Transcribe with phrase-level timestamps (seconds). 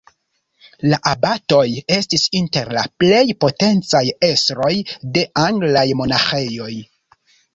[0.91, 1.65] La abatoj
[1.97, 4.73] estis inter la plej potencaj estroj
[5.19, 6.73] de anglaj monaĥejoj.